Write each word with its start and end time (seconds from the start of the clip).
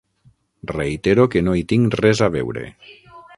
Reitero 0.71 1.25
que 1.35 1.43
no 1.45 1.53
hi 1.59 1.63
tinc 1.73 1.99
res 2.01 2.23
a 2.29 2.31
veure. 2.37 2.65